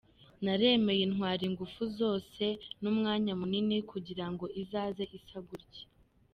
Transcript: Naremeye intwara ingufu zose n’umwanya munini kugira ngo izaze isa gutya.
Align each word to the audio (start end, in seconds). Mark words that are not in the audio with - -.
Naremeye 0.43 1.01
intwara 1.07 1.41
ingufu 1.49 1.81
zose 1.99 2.45
n’umwanya 2.81 3.31
munini 3.39 3.77
kugira 3.91 4.25
ngo 4.31 4.45
izaze 4.61 5.03
isa 5.17 5.39
gutya. 5.47 5.83